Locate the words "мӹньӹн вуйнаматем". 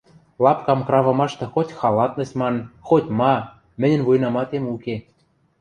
3.79-4.63